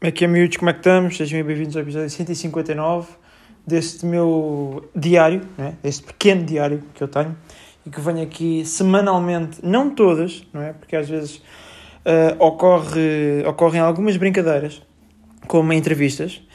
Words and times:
Como 0.00 0.10
é 0.10 0.12
que 0.12 0.24
é, 0.24 0.28
miúdos? 0.28 0.56
Como 0.56 0.70
é 0.70 0.72
que 0.72 0.78
estamos? 0.78 1.16
Sejam 1.16 1.42
bem-vindos 1.42 1.74
ao 1.74 1.82
episódio 1.82 2.08
159 2.08 3.08
deste 3.66 4.06
meu 4.06 4.88
diário, 4.94 5.40
né? 5.58 5.74
este 5.82 6.04
pequeno 6.04 6.44
diário 6.44 6.84
que 6.94 7.02
eu 7.02 7.08
tenho 7.08 7.36
e 7.84 7.90
que 7.90 8.00
venho 8.00 8.22
aqui 8.22 8.64
semanalmente, 8.64 9.58
não 9.60 9.90
todas, 9.90 10.46
não 10.52 10.62
é? 10.62 10.72
Porque 10.72 10.94
às 10.94 11.08
vezes 11.08 11.38
uh, 11.38 12.36
ocorre, 12.38 13.42
ocorrem 13.44 13.80
algumas 13.80 14.16
brincadeiras, 14.16 14.80
como 15.48 15.72
entrevistas 15.72 16.46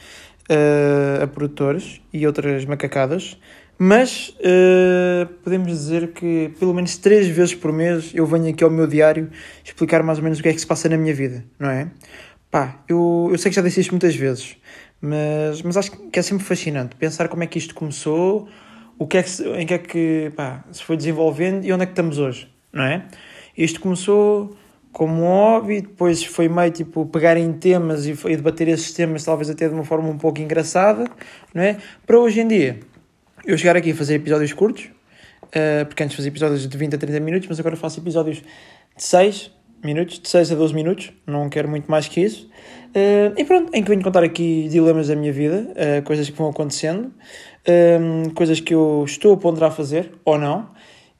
uh, 0.50 1.24
a 1.24 1.26
produtores 1.26 2.00
e 2.14 2.26
outras 2.26 2.64
macacadas, 2.64 3.38
mas 3.76 4.34
uh, 4.38 5.26
podemos 5.42 5.68
dizer 5.68 6.12
que 6.12 6.50
pelo 6.58 6.72
menos 6.72 6.96
três 6.96 7.28
vezes 7.28 7.54
por 7.54 7.70
mês 7.74 8.10
eu 8.14 8.24
venho 8.24 8.48
aqui 8.48 8.64
ao 8.64 8.70
meu 8.70 8.86
diário 8.86 9.30
explicar 9.62 10.02
mais 10.02 10.16
ou 10.16 10.24
menos 10.24 10.38
o 10.38 10.42
que 10.42 10.48
é 10.48 10.52
que 10.54 10.60
se 10.60 10.66
passa 10.66 10.88
na 10.88 10.96
minha 10.96 11.12
vida, 11.12 11.44
não 11.58 11.68
é? 11.68 11.90
Pá, 12.54 12.78
eu, 12.86 13.30
eu 13.32 13.36
sei 13.36 13.50
que 13.50 13.56
já 13.56 13.62
disse 13.62 13.80
isto 13.80 13.90
muitas 13.90 14.14
vezes, 14.14 14.56
mas, 15.00 15.60
mas 15.62 15.76
acho 15.76 15.90
que 15.90 16.16
é 16.16 16.22
sempre 16.22 16.44
fascinante 16.44 16.94
pensar 16.94 17.26
como 17.26 17.42
é 17.42 17.48
que 17.48 17.58
isto 17.58 17.74
começou, 17.74 18.48
o 18.96 19.08
que 19.08 19.16
é 19.18 19.24
que 19.24 19.42
em 19.58 19.66
que 19.66 19.74
é 19.74 19.78
que 19.78 20.32
pá, 20.36 20.62
se 20.70 20.80
foi 20.84 20.96
desenvolvendo 20.96 21.64
e 21.64 21.72
onde 21.72 21.82
é 21.82 21.86
que 21.86 21.90
estamos 21.90 22.20
hoje, 22.20 22.48
não 22.72 22.84
é? 22.84 23.08
Isto 23.58 23.80
começou 23.80 24.56
como 24.92 25.24
um 25.24 25.26
hobby, 25.26 25.80
depois 25.80 26.24
foi 26.24 26.48
meio 26.48 26.70
tipo 26.70 27.04
pegar 27.06 27.36
em 27.36 27.52
temas 27.54 28.06
e, 28.06 28.12
e 28.12 28.36
debater 28.36 28.68
esses 28.68 28.92
temas, 28.92 29.24
talvez 29.24 29.50
até 29.50 29.66
de 29.66 29.74
uma 29.74 29.82
forma 29.82 30.08
um 30.08 30.16
pouco 30.16 30.40
engraçada, 30.40 31.10
não 31.52 31.60
é? 31.60 31.78
Para 32.06 32.20
hoje 32.20 32.40
em 32.40 32.46
dia, 32.46 32.78
eu 33.44 33.58
chegar 33.58 33.76
aqui 33.76 33.90
a 33.90 33.94
fazer 33.96 34.14
episódios 34.14 34.52
curtos, 34.52 34.84
uh, 34.84 35.86
porque 35.86 36.04
antes 36.04 36.14
fazia 36.14 36.30
episódios 36.30 36.68
de 36.68 36.78
20 36.78 36.94
a 36.94 36.98
30 36.98 37.18
minutos, 37.18 37.48
mas 37.48 37.58
agora 37.58 37.74
faço 37.74 37.98
episódios 37.98 38.36
de 38.96 39.02
6, 39.02 39.50
minutos, 39.84 40.18
de 40.18 40.28
6 40.28 40.52
a 40.52 40.54
12 40.54 40.74
minutos, 40.74 41.12
não 41.26 41.48
quero 41.48 41.68
muito 41.68 41.90
mais 41.90 42.08
que 42.08 42.20
isso. 42.20 42.48
Uh, 42.94 43.34
e 43.36 43.44
pronto, 43.44 43.74
em 43.74 43.82
que 43.82 43.88
venho 43.88 44.02
contar 44.02 44.22
aqui 44.22 44.68
dilemas 44.68 45.08
da 45.08 45.16
minha 45.16 45.32
vida, 45.32 45.68
uh, 45.72 46.02
coisas 46.04 46.30
que 46.30 46.36
vão 46.36 46.48
acontecendo, 46.48 47.06
uh, 47.08 48.34
coisas 48.34 48.60
que 48.60 48.72
eu 48.72 49.02
estou 49.04 49.34
a 49.34 49.36
ponderar 49.36 49.72
fazer 49.72 50.12
ou 50.24 50.38
não. 50.38 50.68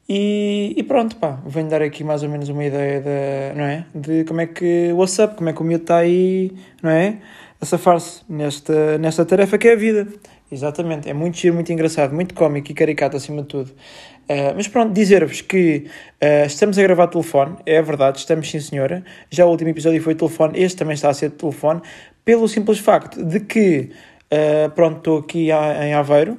E, 0.09 0.75
e, 0.77 0.83
pronto, 0.83 1.17
pá, 1.17 1.41
venho 1.47 1.69
dar 1.69 1.81
aqui 1.81 2.05
mais 2.05 2.23
ou 2.23 2.29
menos 2.29 2.49
uma 2.49 2.63
ideia 2.63 3.01
de, 3.01 3.59
não 3.59 3.65
é? 3.65 3.87
de 3.95 4.25
como 4.25 4.41
é 4.41 4.47
que 4.47 4.93
o 4.93 4.97
WhatsApp, 4.97 5.35
como 5.35 5.49
é 5.49 5.53
que 5.53 5.63
o 5.63 5.65
miúdo 5.65 5.83
está 5.83 5.97
aí, 5.97 6.53
não 6.83 6.91
é? 6.91 7.19
A 7.65 7.67
safar-se 7.67 8.21
nesta, 8.29 8.99
nesta 8.99 9.25
tarefa 9.25 9.57
que 9.57 9.69
é 9.69 9.73
a 9.73 9.75
vida. 9.75 10.07
Exatamente, 10.53 11.09
é 11.09 11.15
muito 11.15 11.39
giro, 11.39 11.55
muito 11.55 11.73
engraçado, 11.73 12.15
muito 12.15 12.35
cómico 12.35 12.71
e 12.71 12.75
caricato 12.75 13.17
acima 13.17 13.41
de 13.41 13.49
tudo. 13.49 13.71
Uh, 13.71 14.53
mas 14.55 14.69
pronto, 14.69 14.93
dizer-vos 14.93 15.41
que 15.41 15.87
uh, 16.23 16.45
estamos 16.45 16.79
a 16.79 16.83
gravar 16.83 17.07
telefone, 17.07 17.57
é 17.65 17.81
verdade, 17.81 18.19
estamos 18.19 18.51
sim 18.51 18.61
senhora. 18.61 19.03
Já 19.31 19.47
o 19.47 19.49
último 19.49 19.71
episódio 19.71 20.03
foi 20.03 20.15
telefone, 20.15 20.63
este 20.63 20.77
também 20.77 20.93
está 20.93 21.09
a 21.09 21.15
ser 21.15 21.31
telefone, 21.31 21.81
pelo 22.23 22.47
simples 22.49 22.79
facto 22.81 23.25
de 23.25 23.41
que, 23.41 23.89
uh, 24.31 24.69
pronto, 24.75 24.99
estou 24.99 25.19
aqui 25.21 25.49
em 25.81 25.95
Aveiro, 25.95 26.37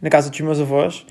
na 0.00 0.08
casa 0.08 0.30
dos 0.30 0.40
meus 0.40 0.58
avós, 0.58 1.04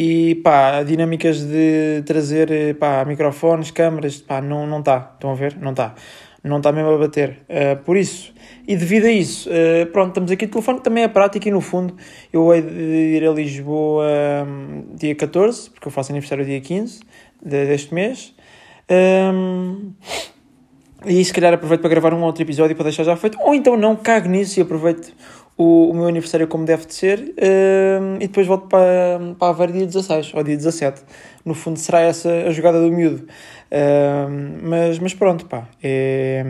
e 0.00 0.36
pá, 0.36 0.84
dinâmicas 0.84 1.44
de 1.44 2.04
trazer 2.06 2.76
pá, 2.76 3.04
microfones, 3.04 3.72
câmaras, 3.72 4.18
pá, 4.18 4.40
não 4.40 4.62
está, 4.62 4.70
não 4.70 4.82
tá, 4.82 5.10
estão 5.14 5.30
a 5.32 5.34
ver? 5.34 5.56
Não 5.60 5.72
está 5.72 5.96
não 6.42 6.58
está 6.58 6.70
mesmo 6.70 6.90
a 6.90 6.98
bater. 6.98 7.40
Uh, 7.48 7.82
por 7.84 7.96
isso, 7.96 8.32
e 8.66 8.76
devido 8.76 9.06
a 9.06 9.10
isso, 9.10 9.50
uh, 9.50 9.86
pronto, 9.86 10.10
estamos 10.10 10.30
aqui. 10.30 10.44
O 10.44 10.48
telefone 10.48 10.80
também 10.80 11.02
é 11.02 11.08
prático 11.08 11.48
e, 11.48 11.50
no 11.50 11.60
fundo, 11.60 11.96
eu 12.32 12.54
hei 12.54 12.62
de 12.62 13.16
ir 13.16 13.26
a 13.26 13.32
Lisboa 13.32 14.06
um, 14.46 14.94
dia 14.94 15.14
14, 15.16 15.70
porque 15.70 15.88
eu 15.88 15.92
faço 15.92 16.12
aniversário 16.12 16.44
dia 16.44 16.60
15 16.60 17.00
de, 17.44 17.66
deste 17.66 17.92
mês. 17.92 18.34
Um, 18.88 19.92
e 21.06 21.24
se 21.24 21.32
calhar 21.32 21.54
aproveito 21.54 21.80
para 21.80 21.90
gravar 21.90 22.12
um 22.12 22.22
outro 22.22 22.42
episódio 22.42 22.74
para 22.74 22.84
deixar 22.84 23.04
já 23.04 23.16
feito, 23.16 23.38
ou 23.40 23.54
então 23.54 23.76
não, 23.76 23.94
cago 23.94 24.28
nisso 24.28 24.58
e 24.58 24.62
aproveito 24.62 25.12
o, 25.58 25.90
o 25.90 25.94
meu 25.94 26.06
aniversário 26.06 26.46
como 26.46 26.64
deve 26.64 26.86
de 26.86 26.94
ser 26.94 27.34
um, 28.00 28.14
e 28.16 28.28
depois 28.28 28.46
volto 28.46 28.68
para, 28.68 29.18
para 29.36 29.48
Aveiro 29.48 29.72
dia 29.72 29.86
16 29.86 30.32
ou 30.32 30.42
dia 30.44 30.56
17. 30.56 31.02
No 31.44 31.52
fundo, 31.52 31.78
será 31.78 32.00
essa 32.00 32.30
a 32.30 32.50
jogada 32.52 32.80
do 32.80 32.90
miúdo. 32.92 33.26
Um, 33.70 34.68
mas, 34.68 34.98
mas 35.00 35.14
pronto, 35.14 35.46
pá, 35.46 35.68
é, 35.82 36.44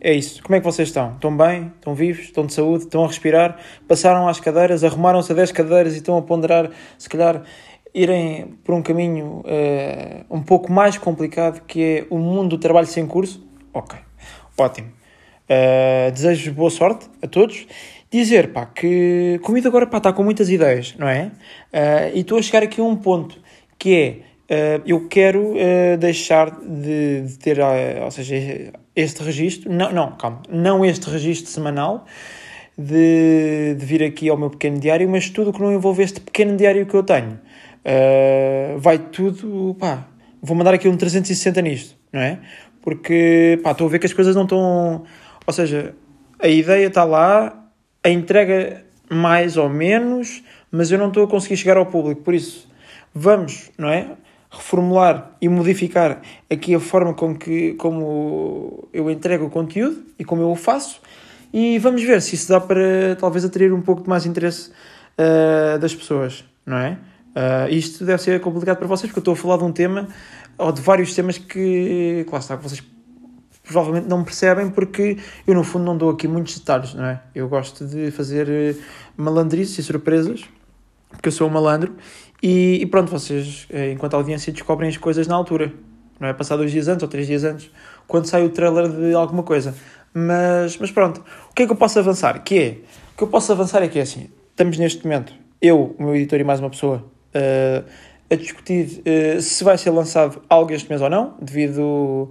é 0.00 0.14
isso. 0.14 0.42
Como 0.44 0.54
é 0.54 0.60
que 0.60 0.64
vocês 0.64 0.88
estão? 0.88 1.14
Estão 1.14 1.36
bem? 1.36 1.72
Estão 1.74 1.92
vivos? 1.92 2.26
Estão 2.26 2.46
de 2.46 2.54
saúde? 2.54 2.84
Estão 2.84 3.04
a 3.04 3.08
respirar? 3.08 3.58
Passaram 3.88 4.28
às 4.28 4.38
cadeiras? 4.38 4.84
Arrumaram-se 4.84 5.32
a 5.32 5.34
10 5.34 5.50
cadeiras 5.50 5.94
e 5.94 5.98
estão 5.98 6.16
a 6.16 6.22
ponderar, 6.22 6.70
se 6.96 7.08
calhar, 7.08 7.42
irem 7.92 8.56
por 8.62 8.76
um 8.76 8.82
caminho 8.82 9.42
uh, 9.44 10.24
um 10.30 10.42
pouco 10.42 10.70
mais 10.70 10.96
complicado 10.96 11.62
que 11.66 11.82
é 11.82 12.06
o 12.10 12.18
mundo 12.18 12.50
do 12.50 12.58
trabalho 12.58 12.86
sem 12.86 13.06
curso? 13.06 13.44
Ok, 13.74 13.98
ótimo. 14.56 14.88
Uh, 15.48 16.12
desejo 16.12 16.52
boa 16.52 16.70
sorte 16.70 17.08
a 17.22 17.26
todos 17.26 17.66
dizer, 18.10 18.52
pá, 18.52 18.66
que 18.66 19.40
comigo 19.42 19.66
agora, 19.68 19.84
está 19.84 20.12
com 20.12 20.22
muitas 20.22 20.48
ideias, 20.48 20.94
não 20.98 21.08
é? 21.08 21.32
Uh, 21.72 22.14
e 22.14 22.20
estou 22.20 22.38
a 22.38 22.42
chegar 22.42 22.62
aqui 22.62 22.80
a 22.80 22.84
um 22.84 22.96
ponto 22.96 23.38
que 23.78 24.22
é, 24.48 24.78
uh, 24.78 24.82
eu 24.86 25.08
quero 25.08 25.52
uh, 25.52 25.96
deixar 25.98 26.50
de, 26.50 27.22
de 27.22 27.38
ter, 27.38 27.58
ou 28.02 28.10
seja, 28.10 28.72
este 28.94 29.22
registro, 29.22 29.72
não, 29.72 29.92
não, 29.92 30.12
calma, 30.12 30.42
não 30.48 30.84
este 30.84 31.10
registro 31.10 31.50
semanal, 31.50 32.06
de, 32.78 33.74
de 33.78 33.86
vir 33.86 34.02
aqui 34.02 34.28
ao 34.28 34.36
meu 34.36 34.50
pequeno 34.50 34.78
diário, 34.78 35.08
mas 35.08 35.30
tudo 35.30 35.52
que 35.52 35.60
não 35.60 35.72
envolve 35.72 36.02
este 36.02 36.20
pequeno 36.20 36.56
diário 36.56 36.84
que 36.84 36.94
eu 36.94 37.02
tenho. 37.02 37.40
vai 38.78 38.98
tudo, 38.98 39.74
pá, 39.80 40.06
vou 40.42 40.54
mandar 40.54 40.74
aqui 40.74 40.86
um 40.86 40.96
360 40.96 41.62
nisto, 41.62 41.96
não 42.12 42.20
é? 42.20 42.38
Porque, 42.82 43.58
pá, 43.62 43.72
estou 43.72 43.86
a 43.86 43.90
ver 43.90 43.98
que 43.98 44.06
as 44.06 44.12
coisas 44.12 44.36
não 44.36 44.44
estão, 44.44 45.04
ou 45.46 45.52
seja, 45.52 45.94
a 46.38 46.48
ideia 46.48 46.86
está 46.86 47.02
lá, 47.02 47.65
a 48.06 48.08
entrega 48.08 48.84
mais 49.10 49.56
ou 49.56 49.68
menos, 49.68 50.42
mas 50.70 50.92
eu 50.92 50.98
não 50.98 51.08
estou 51.08 51.24
a 51.24 51.26
conseguir 51.26 51.56
chegar 51.56 51.76
ao 51.76 51.86
público. 51.86 52.22
Por 52.22 52.34
isso, 52.34 52.68
vamos, 53.12 53.72
não 53.76 53.88
é? 53.88 54.12
Reformular 54.48 55.32
e 55.40 55.48
modificar 55.48 56.22
aqui 56.48 56.72
a 56.72 56.78
forma 56.78 57.14
como, 57.14 57.36
que, 57.36 57.74
como 57.74 58.88
eu 58.92 59.10
entrego 59.10 59.46
o 59.46 59.50
conteúdo 59.50 60.04
e 60.16 60.24
como 60.24 60.40
eu 60.40 60.50
o 60.52 60.54
faço. 60.54 61.00
E 61.52 61.80
vamos 61.80 62.02
ver 62.04 62.22
se 62.22 62.36
isso 62.36 62.48
dá 62.48 62.60
para 62.60 63.16
talvez 63.18 63.44
atrair 63.44 63.72
um 63.72 63.82
pouco 63.82 64.04
de 64.04 64.08
mais 64.08 64.24
interesse 64.24 64.70
uh, 65.18 65.76
das 65.80 65.92
pessoas, 65.92 66.44
não 66.64 66.76
é? 66.76 66.98
Uh, 67.34 67.68
isto 67.70 68.04
deve 68.04 68.22
ser 68.22 68.40
complicado 68.40 68.78
para 68.78 68.86
vocês 68.86 69.10
porque 69.10 69.18
eu 69.18 69.32
estou 69.32 69.34
a 69.34 69.36
falar 69.36 69.56
de 69.58 69.64
um 69.64 69.72
tema 69.72 70.06
ou 70.56 70.70
de 70.70 70.80
vários 70.80 71.12
temas 71.12 71.38
que, 71.38 72.24
claro 72.28 72.42
está, 72.42 72.54
vocês 72.54 72.80
provavelmente 73.66 74.08
não 74.08 74.22
percebem 74.22 74.70
porque 74.70 75.18
eu 75.46 75.54
no 75.54 75.64
fundo 75.64 75.84
não 75.84 75.96
dou 75.96 76.10
aqui 76.10 76.28
muitos 76.28 76.58
detalhes, 76.58 76.94
não 76.94 77.04
é? 77.04 77.20
Eu 77.34 77.48
gosto 77.48 77.84
de 77.84 78.10
fazer 78.10 78.48
eh, 78.48 78.74
malandrices 79.16 79.78
e 79.78 79.82
surpresas, 79.82 80.44
porque 81.10 81.28
eu 81.28 81.32
sou 81.32 81.48
um 81.48 81.50
malandro, 81.50 81.96
e, 82.42 82.78
e, 82.80 82.86
pronto, 82.86 83.10
vocês, 83.10 83.66
eh, 83.70 83.92
enquanto 83.92 84.14
audiência, 84.14 84.52
descobrem 84.52 84.88
as 84.88 84.96
coisas 84.96 85.26
na 85.26 85.34
altura, 85.34 85.72
não 86.20 86.28
é? 86.28 86.32
Passar 86.32 86.56
dois 86.56 86.70
dias 86.70 86.86
antes 86.86 87.02
ou 87.02 87.08
três 87.08 87.26
dias 87.26 87.42
antes, 87.42 87.70
quando 88.06 88.26
sai 88.26 88.44
o 88.44 88.50
trailer 88.50 88.88
de 88.88 89.14
alguma 89.14 89.42
coisa. 89.42 89.74
Mas, 90.14 90.78
mas 90.78 90.90
pronto, 90.90 91.22
o 91.50 91.54
que 91.54 91.64
é 91.64 91.66
que 91.66 91.72
eu 91.72 91.76
posso 91.76 91.98
avançar? 91.98 92.42
Que 92.42 92.58
é, 92.58 92.68
o 93.14 93.16
que 93.18 93.24
eu 93.24 93.28
posso 93.28 93.50
avançar 93.50 93.82
é 93.82 93.88
que 93.88 93.98
é 93.98 94.02
assim, 94.02 94.30
estamos 94.50 94.78
neste 94.78 95.04
momento, 95.04 95.34
eu, 95.60 95.94
o 95.98 96.02
meu 96.02 96.14
editor 96.14 96.40
e 96.40 96.44
mais 96.44 96.60
uma 96.60 96.70
pessoa, 96.70 97.04
uh, 97.34 97.84
a 98.30 98.34
discutir 98.34 99.02
uh, 99.06 99.40
se 99.40 99.62
vai 99.62 99.76
ser 99.76 99.90
lançado 99.90 100.42
algo 100.48 100.72
este 100.72 100.88
mês 100.88 101.02
ou 101.02 101.10
não, 101.10 101.34
devido 101.40 102.30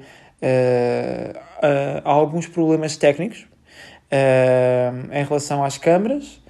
a, 1.61 2.09
alguns 2.09 2.47
problemas 2.47 2.97
técnicos 2.97 3.45
uh, 4.11 5.13
em 5.13 5.23
relação 5.23 5.63
às 5.63 5.77
câmaras. 5.77 6.41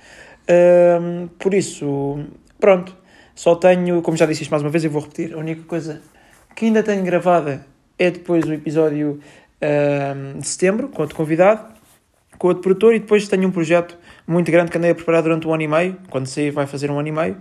Por 1.39 1.53
isso, 1.53 2.19
pronto, 2.59 2.95
só 3.33 3.55
tenho, 3.55 4.01
como 4.01 4.15
já 4.15 4.25
disse 4.25 4.43
isto 4.43 4.51
mais 4.51 4.61
uma 4.61 4.69
vez, 4.69 4.83
eu 4.83 4.91
vou 4.91 5.01
repetir, 5.01 5.33
a 5.33 5.37
única 5.37 5.63
coisa 5.63 6.01
que 6.55 6.65
ainda 6.65 6.83
tenho 6.83 7.03
gravada 7.03 7.65
é 7.97 8.11
depois 8.11 8.45
o 8.45 8.53
episódio 8.53 9.19
de 10.39 10.47
setembro, 10.47 10.89
com 10.89 11.01
outro 11.01 11.15
convidado, 11.15 11.73
com 12.37 12.47
outro 12.47 12.61
produtor, 12.61 12.93
e 12.93 12.99
depois 12.99 13.27
tenho 13.27 13.47
um 13.47 13.51
projeto 13.51 13.97
muito 14.27 14.51
grande 14.51 14.69
que 14.69 14.77
andei 14.77 14.91
a 14.91 14.95
preparar 14.95 15.23
durante 15.23 15.47
um 15.47 15.53
ano 15.53 15.63
e 15.63 15.67
meio, 15.67 15.97
quando 16.11 16.27
sair 16.27 16.51
vai 16.51 16.67
fazer 16.67 16.91
um 16.91 16.99
ano 16.99 17.07
e 17.07 17.11
meio, 17.11 17.37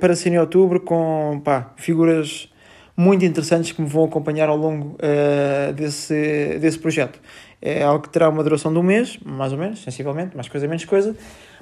para 0.00 0.16
ser 0.16 0.30
em 0.30 0.38
outubro, 0.38 0.80
com 0.80 1.38
pá, 1.44 1.72
figuras 1.76 2.48
muito 2.96 3.24
interessantes 3.24 3.72
que 3.72 3.82
me 3.82 3.88
vão 3.88 4.04
acompanhar 4.04 4.48
ao 4.48 4.56
longo 4.56 4.96
uh, 4.96 5.72
desse, 5.72 6.58
desse 6.60 6.78
projeto. 6.78 7.20
É 7.60 7.82
algo 7.82 8.02
que 8.02 8.10
terá 8.10 8.28
uma 8.28 8.42
duração 8.42 8.72
de 8.72 8.78
um 8.78 8.82
mês, 8.82 9.18
mais 9.24 9.52
ou 9.52 9.58
menos, 9.58 9.82
sensivelmente, 9.82 10.36
mais 10.36 10.48
coisa, 10.48 10.68
menos 10.68 10.84
coisa. 10.84 11.16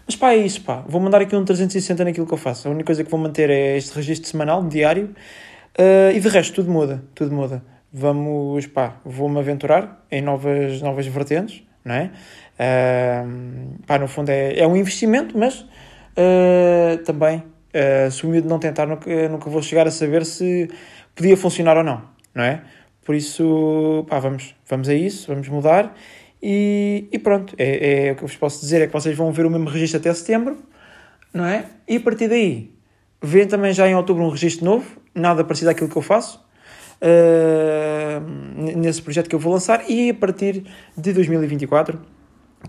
Mas 0.06 0.16
pá, 0.16 0.32
é 0.32 0.36
isso, 0.36 0.60
pá. 0.62 0.84
Vou 0.86 1.00
mandar 1.00 1.20
aqui 1.20 1.34
um 1.36 1.44
360 1.44 2.04
naquilo 2.04 2.26
que 2.26 2.34
eu 2.34 2.38
faço. 2.38 2.68
A 2.68 2.70
única 2.70 2.86
coisa 2.86 3.04
que 3.04 3.10
vou 3.10 3.20
manter 3.20 3.48
é 3.50 3.76
este 3.76 3.94
registro 3.94 4.28
semanal, 4.28 4.66
diário, 4.66 5.14
uh, 5.78 6.14
e 6.14 6.20
de 6.20 6.28
resto 6.28 6.54
tudo 6.54 6.70
muda, 6.70 7.02
tudo 7.14 7.34
muda. 7.34 7.62
Vamos, 7.92 8.66
pá, 8.66 8.96
vou-me 9.04 9.38
aventurar 9.38 10.04
em 10.10 10.22
novas, 10.22 10.80
novas 10.82 11.06
vertentes, 11.06 11.62
não 11.84 11.94
é? 11.94 12.10
Uh, 12.58 13.78
pá, 13.86 13.98
no 13.98 14.08
fundo 14.08 14.30
é, 14.30 14.58
é 14.58 14.66
um 14.66 14.76
investimento, 14.76 15.36
mas 15.38 15.60
uh, 15.60 17.02
também, 17.04 17.42
uh, 17.74 18.10
se 18.10 18.24
o 18.24 18.28
miúdo 18.28 18.48
não 18.48 18.58
tentar, 18.58 18.86
nunca, 18.86 19.28
nunca 19.28 19.50
vou 19.50 19.62
chegar 19.62 19.86
a 19.86 19.90
saber 19.90 20.24
se 20.24 20.68
podia 21.14 21.36
funcionar 21.36 21.76
ou 21.76 21.84
não, 21.84 22.02
não 22.34 22.44
é? 22.44 22.62
Por 23.04 23.14
isso, 23.14 24.06
pá, 24.08 24.18
vamos, 24.18 24.54
vamos 24.68 24.88
a 24.88 24.94
isso, 24.94 25.26
vamos 25.26 25.48
mudar 25.48 25.94
E, 26.40 27.08
e 27.10 27.18
pronto, 27.18 27.54
é, 27.58 28.08
é, 28.08 28.12
o 28.12 28.16
que 28.16 28.22
eu 28.22 28.28
vos 28.28 28.36
posso 28.36 28.60
dizer 28.60 28.80
é 28.80 28.86
que 28.86 28.92
vocês 28.92 29.16
vão 29.16 29.32
ver 29.32 29.46
o 29.46 29.50
mesmo 29.50 29.68
registro 29.68 30.00
até 30.00 30.12
setembro, 30.14 30.58
não 31.32 31.44
é? 31.44 31.66
E 31.88 31.96
a 31.96 32.00
partir 32.00 32.28
daí, 32.28 32.70
vem 33.22 33.46
também 33.46 33.72
já 33.72 33.88
em 33.88 33.94
outubro 33.94 34.24
um 34.24 34.28
registro 34.28 34.64
novo, 34.64 35.00
nada 35.14 35.44
parecido 35.44 35.70
àquilo 35.70 35.88
que 35.88 35.96
eu 35.96 36.02
faço, 36.02 36.44
uh, 37.00 38.76
nesse 38.76 39.02
projeto 39.02 39.28
que 39.28 39.34
eu 39.34 39.38
vou 39.38 39.52
lançar, 39.52 39.88
e 39.88 40.10
a 40.10 40.14
partir 40.14 40.64
de 40.96 41.12
2024, 41.12 42.00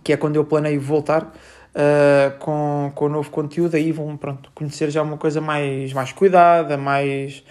que 0.03 0.13
é 0.13 0.17
quando 0.17 0.35
eu 0.35 0.45
planeio 0.45 0.79
voltar 0.81 1.31
uh, 1.75 2.37
com, 2.39 2.91
com 2.95 3.05
o 3.05 3.09
novo 3.09 3.29
conteúdo, 3.29 3.75
aí 3.75 3.91
vão 3.91 4.15
pronto, 4.17 4.51
conhecer 4.53 4.89
já 4.89 5.01
uma 5.01 5.17
coisa 5.17 5.41
mais, 5.41 5.93
mais 5.93 6.11
cuidada, 6.11 6.77
mais 6.77 7.43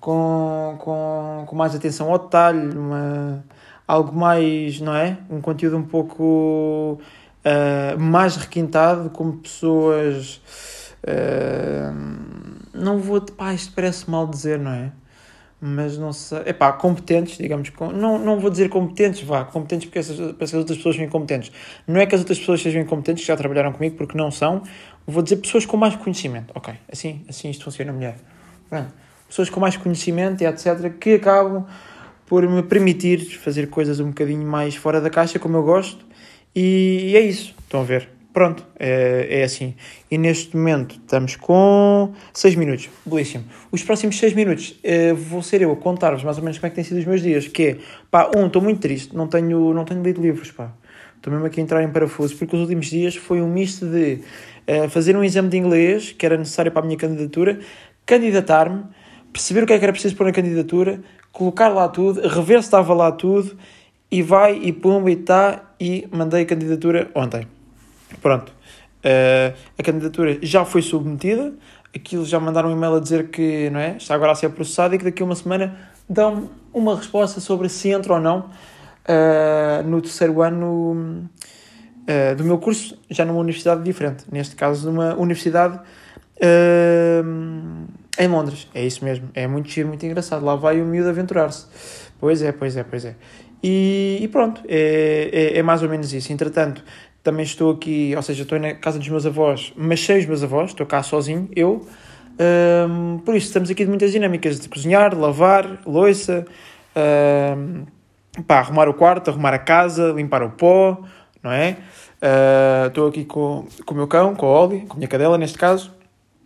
com, 0.00 0.76
com, 0.78 1.44
com 1.46 1.56
mais 1.56 1.74
atenção 1.74 2.10
ao 2.10 2.18
detalhe, 2.18 2.76
uma 2.76 3.44
algo 3.86 4.16
mais, 4.16 4.80
não 4.80 4.94
é? 4.94 5.16
Um 5.30 5.40
conteúdo 5.40 5.76
um 5.76 5.84
pouco 5.84 7.00
uh, 7.44 7.98
mais 7.98 8.36
requintado, 8.36 9.10
como 9.10 9.34
pessoas. 9.38 10.40
Uh, 11.04 11.94
não 12.74 12.98
vou. 12.98 13.20
Pá, 13.20 13.54
isto 13.54 13.72
parece 13.74 14.10
mal 14.10 14.26
dizer, 14.26 14.58
não 14.58 14.72
é? 14.72 14.92
Mas 15.60 15.96
não 15.96 16.12
sei. 16.12 16.42
É 16.44 16.52
pá, 16.52 16.72
competentes, 16.72 17.38
digamos. 17.38 17.70
Com, 17.70 17.90
não, 17.90 18.18
não 18.18 18.38
vou 18.38 18.50
dizer 18.50 18.68
competentes, 18.68 19.22
vá. 19.22 19.44
Competentes 19.44 19.86
porque 19.86 19.98
essas, 19.98 20.16
porque 20.16 20.44
as 20.44 20.54
outras 20.54 20.76
pessoas 20.76 20.96
são 20.96 21.04
incompetentes. 21.04 21.50
Não 21.86 21.98
é 22.00 22.06
que 22.06 22.14
as 22.14 22.20
outras 22.20 22.38
pessoas 22.38 22.60
sejam 22.60 22.82
incompetentes, 22.82 23.22
que 23.22 23.28
já 23.28 23.36
trabalharam 23.36 23.72
comigo, 23.72 23.96
porque 23.96 24.16
não 24.16 24.30
são. 24.30 24.62
Vou 25.06 25.22
dizer 25.22 25.36
pessoas 25.36 25.64
com 25.64 25.76
mais 25.76 25.96
conhecimento. 25.96 26.52
Ok, 26.54 26.74
assim, 26.90 27.24
assim 27.28 27.48
isto 27.48 27.64
funciona 27.64 27.92
melhor. 27.92 28.14
Pessoas 29.28 29.48
com 29.48 29.58
mais 29.58 29.76
conhecimento 29.76 30.42
e 30.42 30.46
etc. 30.46 30.92
que 30.98 31.14
acabam 31.14 31.66
por 32.26 32.46
me 32.46 32.62
permitir 32.62 33.18
fazer 33.38 33.68
coisas 33.68 34.00
um 34.00 34.08
bocadinho 34.08 34.46
mais 34.46 34.74
fora 34.74 35.00
da 35.00 35.08
caixa, 35.08 35.38
como 35.38 35.56
eu 35.56 35.62
gosto, 35.62 36.04
e 36.54 37.12
é 37.16 37.20
isso. 37.20 37.54
Estão 37.64 37.80
a 37.80 37.84
ver? 37.84 38.15
Pronto, 38.36 38.66
é, 38.78 39.28
é 39.30 39.44
assim. 39.44 39.74
E 40.10 40.18
neste 40.18 40.54
momento 40.54 40.96
estamos 40.96 41.36
com 41.36 42.12
6 42.34 42.54
minutos. 42.56 42.90
Belíssimo. 43.06 43.44
Os 43.72 43.82
próximos 43.82 44.18
6 44.18 44.34
minutos 44.34 44.72
uh, 44.84 45.16
vou 45.16 45.42
ser 45.42 45.62
eu 45.62 45.72
a 45.72 45.76
contar-vos 45.76 46.22
mais 46.22 46.36
ou 46.36 46.44
menos 46.44 46.58
como 46.58 46.66
é 46.66 46.68
que 46.68 46.74
têm 46.74 46.84
sido 46.84 46.98
os 46.98 47.06
meus 47.06 47.22
dias. 47.22 47.48
Que 47.48 47.62
é, 47.62 47.76
pá, 48.10 48.30
um, 48.36 48.46
estou 48.46 48.60
muito 48.60 48.78
triste, 48.78 49.16
não 49.16 49.26
tenho, 49.26 49.72
não 49.72 49.86
tenho 49.86 50.02
lido 50.02 50.20
livros, 50.20 50.50
pá. 50.50 50.70
Estou 51.16 51.32
mesmo 51.32 51.46
aqui 51.46 51.60
a 51.60 51.62
entrar 51.62 51.82
em 51.82 51.88
parafuso, 51.88 52.36
porque 52.36 52.54
os 52.54 52.60
últimos 52.60 52.88
dias 52.88 53.16
foi 53.16 53.40
um 53.40 53.48
misto 53.48 53.86
de 53.86 54.20
uh, 54.68 54.90
fazer 54.90 55.16
um 55.16 55.24
exame 55.24 55.48
de 55.48 55.56
inglês, 55.56 56.12
que 56.12 56.26
era 56.26 56.36
necessário 56.36 56.70
para 56.70 56.82
a 56.82 56.84
minha 56.84 56.98
candidatura, 56.98 57.58
candidatar-me, 58.04 58.84
perceber 59.32 59.62
o 59.62 59.66
que 59.66 59.72
é 59.72 59.78
que 59.78 59.84
era 59.84 59.94
preciso 59.94 60.14
pôr 60.14 60.24
na 60.24 60.32
candidatura, 60.32 61.00
colocar 61.32 61.68
lá 61.68 61.88
tudo, 61.88 62.20
rever 62.28 62.60
se 62.60 62.66
estava 62.66 62.92
lá 62.92 63.10
tudo 63.12 63.56
e 64.10 64.20
vai 64.20 64.60
e 64.62 64.74
pumba 64.74 65.10
e 65.10 65.14
está 65.14 65.72
e 65.80 66.06
mandei 66.12 66.42
a 66.42 66.46
candidatura 66.46 67.10
ontem. 67.14 67.55
Pronto. 68.20 68.52
Uh, 69.04 69.56
a 69.78 69.82
candidatura 69.82 70.38
já 70.42 70.64
foi 70.64 70.82
submetida, 70.82 71.54
aquilo 71.94 72.24
já 72.24 72.40
mandaram 72.40 72.70
um 72.70 72.72
e-mail 72.72 72.96
a 72.96 73.00
dizer 73.00 73.28
que 73.28 73.70
não 73.70 73.78
é, 73.78 73.96
está 73.96 74.14
agora 74.14 74.32
a 74.32 74.34
ser 74.34 74.50
processado 74.50 74.94
e 74.94 74.98
que 74.98 75.04
daqui 75.04 75.22
a 75.22 75.24
uma 75.24 75.34
semana 75.36 75.76
dão 76.08 76.50
uma 76.72 76.96
resposta 76.96 77.40
sobre 77.40 77.68
se 77.68 77.90
entra 77.90 78.14
ou 78.14 78.20
não 78.20 78.40
uh, 78.40 79.86
no 79.86 80.00
terceiro 80.00 80.42
ano 80.42 81.28
uh, 82.02 82.36
do 82.36 82.44
meu 82.44 82.58
curso, 82.58 82.98
já 83.08 83.24
numa 83.24 83.38
universidade 83.38 83.82
diferente. 83.82 84.24
Neste 84.30 84.56
caso, 84.56 84.90
numa 84.90 85.14
universidade 85.14 85.80
em 88.18 88.28
Londres, 88.28 88.68
é 88.74 88.84
isso 88.84 89.04
mesmo. 89.04 89.30
É 89.34 89.46
muito 89.46 89.70
giro, 89.70 89.88
muito 89.88 90.04
engraçado. 90.04 90.44
Lá 90.44 90.54
vai 90.54 90.80
o 90.80 90.84
miúdo 90.84 91.08
aventurar-se. 91.08 91.66
Pois 92.18 92.42
é, 92.42 92.52
pois 92.52 92.76
é, 92.76 92.82
pois 92.82 93.04
é. 93.04 93.14
E, 93.62 94.18
e 94.22 94.28
pronto, 94.28 94.62
é, 94.68 95.30
é, 95.32 95.58
é, 95.58 95.62
mais 95.62 95.82
ou 95.82 95.88
menos 95.88 96.12
isso. 96.12 96.32
Entretanto, 96.32 96.84
também 97.26 97.44
estou 97.44 97.72
aqui, 97.72 98.14
ou 98.14 98.22
seja, 98.22 98.44
estou 98.44 98.56
na 98.56 98.74
casa 98.74 99.00
dos 99.00 99.08
meus 99.08 99.26
avós, 99.26 99.72
mas 99.76 100.00
sem 100.00 100.18
os 100.18 100.26
meus 100.26 100.44
avós, 100.44 100.70
estou 100.70 100.86
cá 100.86 101.02
sozinho, 101.02 101.48
eu. 101.56 101.84
Um, 102.88 103.18
por 103.18 103.34
isso, 103.34 103.48
estamos 103.48 103.68
aqui 103.68 103.82
de 103.82 103.88
muitas 103.88 104.12
dinâmicas 104.12 104.60
de 104.60 104.68
cozinhar, 104.68 105.12
lavar, 105.18 105.80
louça, 105.84 106.46
um, 107.58 107.84
pá, 108.44 108.58
arrumar 108.58 108.88
o 108.88 108.94
quarto, 108.94 109.28
arrumar 109.28 109.52
a 109.54 109.58
casa, 109.58 110.12
limpar 110.12 110.44
o 110.44 110.50
pó, 110.50 111.02
não 111.42 111.50
é? 111.50 111.78
Uh, 112.22 112.86
estou 112.86 113.08
aqui 113.08 113.24
com, 113.24 113.66
com 113.84 113.94
o 113.94 113.96
meu 113.96 114.06
cão, 114.06 114.36
com 114.36 114.46
a 114.46 114.60
Oli, 114.62 114.82
com 114.82 114.94
a 114.94 114.96
minha 114.98 115.08
cadela 115.08 115.36
neste 115.36 115.58
caso. 115.58 115.90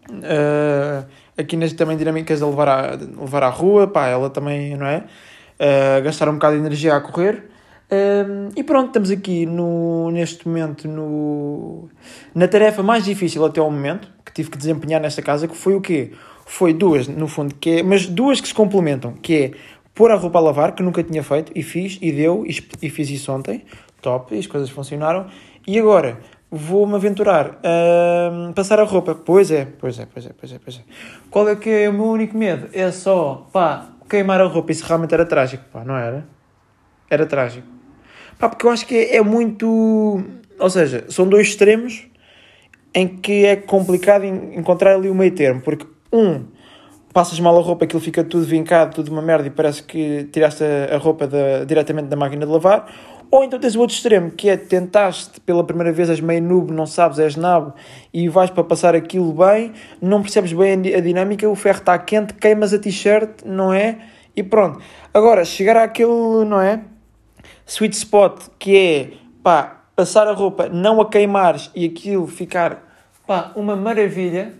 Uh, 0.08 1.06
aqui 1.36 1.58
nas 1.58 1.74
também 1.74 1.98
dinâmicas 1.98 2.40
a 2.40 2.46
levar 2.46 2.68
à, 2.68 2.90
levar 3.20 3.42
à 3.42 3.50
rua, 3.50 3.86
pá, 3.86 4.06
ela 4.06 4.30
também, 4.30 4.78
não 4.78 4.86
é? 4.86 5.04
Uh, 5.60 6.02
gastar 6.02 6.26
um 6.30 6.34
bocado 6.34 6.54
de 6.54 6.60
energia 6.60 6.96
a 6.96 7.00
correr. 7.02 7.50
Uh, 7.90 8.52
e 8.54 8.62
pronto, 8.62 8.88
estamos 8.88 9.10
aqui 9.10 9.44
no, 9.46 10.12
neste 10.12 10.46
momento 10.46 10.86
no, 10.86 11.88
na 12.32 12.46
tarefa 12.46 12.84
mais 12.84 13.04
difícil 13.04 13.44
até 13.44 13.58
ao 13.58 13.68
momento 13.68 14.08
que 14.24 14.32
tive 14.32 14.48
que 14.48 14.56
desempenhar 14.56 15.00
nesta 15.00 15.20
casa, 15.20 15.48
que 15.48 15.56
foi 15.56 15.74
o 15.74 15.80
quê? 15.80 16.12
Foi 16.46 16.72
duas, 16.72 17.08
no 17.08 17.26
fundo, 17.26 17.54
que 17.56 17.78
é, 17.78 17.82
mas 17.82 18.06
duas 18.06 18.40
que 18.40 18.46
se 18.46 18.54
complementam, 18.54 19.14
que 19.14 19.34
é 19.34 19.50
pôr 19.92 20.12
a 20.12 20.14
roupa 20.14 20.38
a 20.38 20.42
lavar, 20.42 20.72
que 20.72 20.82
nunca 20.84 21.02
tinha 21.02 21.22
feito, 21.22 21.50
e 21.54 21.62
fiz, 21.64 21.98
e 22.00 22.12
deu, 22.12 22.46
e, 22.46 22.56
e 22.80 22.90
fiz 22.90 23.10
isso 23.10 23.32
ontem, 23.32 23.64
top, 24.00 24.34
e 24.34 24.38
as 24.38 24.46
coisas 24.46 24.70
funcionaram. 24.70 25.26
E 25.66 25.78
agora, 25.78 26.18
vou-me 26.50 26.94
aventurar 26.94 27.58
a 27.62 28.52
passar 28.52 28.80
a 28.80 28.84
roupa. 28.84 29.14
Pois 29.14 29.50
é, 29.50 29.66
pois 29.78 29.98
é, 29.98 30.06
pois 30.06 30.26
é, 30.26 30.30
pois 30.32 30.52
é, 30.52 30.58
pois 30.58 30.76
é. 30.78 30.80
Qual 31.30 31.48
é 31.48 31.56
que 31.56 31.70
é 31.70 31.88
o 31.88 31.92
meu 31.92 32.06
único 32.06 32.36
medo? 32.36 32.68
É 32.72 32.90
só, 32.90 33.48
pá, 33.52 33.90
queimar 34.08 34.40
a 34.40 34.44
roupa. 34.44 34.72
Isso 34.72 34.84
realmente 34.84 35.14
era 35.14 35.26
trágico, 35.26 35.64
pá, 35.72 35.84
não 35.84 35.96
era? 35.96 36.26
Era 37.08 37.26
trágico. 37.26 37.79
Pá, 38.40 38.48
porque 38.48 38.66
eu 38.66 38.70
acho 38.70 38.86
que 38.86 38.96
é, 38.96 39.22
muito... 39.22 40.24
Ou 40.58 40.70
seja, 40.70 41.04
são 41.10 41.28
dois 41.28 41.48
extremos 41.48 42.06
em 42.94 43.06
que 43.06 43.44
é 43.44 43.54
complicado 43.54 44.24
encontrar 44.24 44.94
ali 44.94 45.10
o 45.10 45.14
meio 45.14 45.30
termo. 45.32 45.60
Porque, 45.60 45.86
um, 46.10 46.44
passas 47.12 47.38
mal 47.38 47.56
a 47.56 47.60
roupa, 47.60 47.84
aquilo 47.84 48.00
fica 48.00 48.24
tudo 48.24 48.46
vincado, 48.46 48.94
tudo 48.94 49.12
uma 49.12 49.20
merda 49.20 49.46
e 49.46 49.50
parece 49.50 49.82
que 49.82 50.24
tiraste 50.32 50.64
a, 50.64 50.96
roupa 50.96 51.26
da, 51.26 51.64
diretamente 51.64 52.08
da 52.08 52.16
máquina 52.16 52.46
de 52.46 52.50
lavar 52.50 52.90
ou 53.30 53.44
então 53.44 53.60
tens 53.60 53.76
o 53.76 53.80
outro 53.80 53.94
extremo, 53.94 54.32
que 54.32 54.48
é 54.48 54.56
tentaste 54.56 55.40
pela 55.42 55.62
primeira 55.62 55.92
vez, 55.92 56.10
és 56.10 56.20
meio 56.20 56.42
noob, 56.42 56.72
não 56.72 56.84
sabes, 56.84 57.20
és 57.20 57.36
nabo, 57.36 57.72
e 58.12 58.28
vais 58.28 58.50
para 58.50 58.64
passar 58.64 58.94
aquilo 58.96 59.32
bem, 59.32 59.72
não 60.02 60.20
percebes 60.20 60.52
bem 60.52 60.72
a 60.72 61.00
dinâmica, 61.00 61.48
o 61.48 61.54
ferro 61.54 61.78
está 61.78 61.96
quente, 61.96 62.34
queimas 62.34 62.74
a 62.74 62.78
t-shirt, 62.80 63.42
não 63.44 63.72
é? 63.72 63.98
E 64.34 64.42
pronto. 64.42 64.80
Agora, 65.14 65.44
chegar 65.44 65.76
àquele, 65.76 66.44
não 66.44 66.60
é? 66.60 66.80
Sweet 67.70 67.94
spot, 67.94 68.48
que 68.58 68.76
é, 68.76 69.10
pá, 69.44 69.82
passar 69.94 70.26
a 70.26 70.32
roupa, 70.32 70.68
não 70.68 71.00
a 71.00 71.08
queimares 71.08 71.70
e 71.72 71.84
aquilo 71.84 72.26
ficar, 72.26 72.82
pá, 73.24 73.52
uma 73.54 73.76
maravilha, 73.76 74.52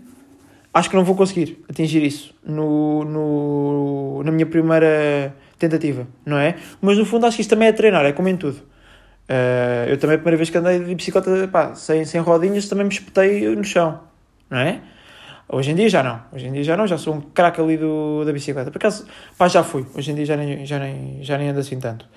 acho 0.73 0.89
que 0.89 0.95
não 0.95 1.03
vou 1.03 1.13
conseguir 1.13 1.61
atingir 1.69 2.01
isso 2.03 2.33
no, 2.41 3.03
no, 3.03 4.23
na 4.23 4.31
minha 4.31 4.45
primeira 4.45 5.35
tentativa, 5.59 6.07
não 6.25 6.37
é? 6.37 6.55
Mas 6.81 6.97
no 6.97 7.05
fundo 7.05 7.25
acho 7.25 7.35
que 7.35 7.41
isto 7.41 7.49
também 7.49 7.67
é 7.67 7.73
treinar, 7.73 8.05
é 8.05 8.13
como 8.13 8.29
em 8.29 8.37
tudo. 8.37 8.59
Uh, 9.29 9.89
eu 9.89 9.97
também 9.97 10.15
a 10.15 10.19
primeira 10.19 10.37
vez 10.37 10.49
que 10.49 10.57
andei 10.57 10.79
de 10.79 10.95
bicicleta, 10.95 11.49
pá, 11.49 11.75
sem, 11.75 12.05
sem 12.05 12.21
rodinhas, 12.21 12.69
também 12.69 12.85
me 12.85 12.93
espetei 12.93 13.45
no 13.53 13.63
chão, 13.65 13.99
não 14.49 14.57
é? 14.57 14.79
Hoje 15.53 15.71
em 15.71 15.75
dia 15.75 15.89
já 15.89 16.01
não, 16.01 16.21
hoje 16.31 16.47
em 16.47 16.53
dia 16.53 16.63
já 16.63 16.77
não, 16.77 16.87
já 16.87 16.97
sou 16.97 17.13
um 17.13 17.19
craque 17.19 17.59
ali 17.59 17.75
do, 17.75 18.23
da 18.23 18.31
bicicleta. 18.31 18.71
Por 18.71 18.77
acaso, 18.77 19.05
pá, 19.37 19.49
já 19.49 19.61
fui, 19.61 19.85
hoje 19.93 20.09
em 20.09 20.15
dia 20.15 20.25
já 20.25 20.37
nem, 20.37 20.65
já 20.65 20.79
nem, 20.79 21.17
já 21.21 21.37
nem 21.37 21.49
ando 21.49 21.59
assim 21.59 21.77
tanto. 21.77 22.07